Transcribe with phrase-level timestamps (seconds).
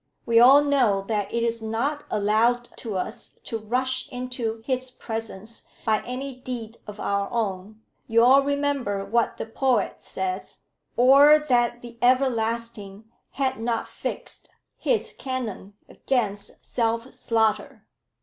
[0.25, 5.65] "We all know that it is not allowed to us to rush into His presence
[5.85, 7.83] by any deed of our own.
[8.07, 10.61] You all remember what the poet says,
[10.97, 15.75] 'Or that the Everlasting had not fixed His canon
[16.07, 17.85] 'gainst self slaughter!'